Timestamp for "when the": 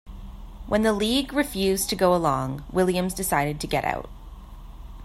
0.67-0.93